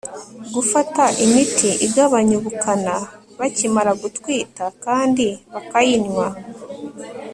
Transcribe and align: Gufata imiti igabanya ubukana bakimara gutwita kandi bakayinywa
Gufata 0.55 1.03
imiti 1.25 1.69
igabanya 1.87 2.33
ubukana 2.39 2.93
bakimara 3.39 3.91
gutwita 4.01 4.63
kandi 4.85 5.25
bakayinywa 5.53 6.27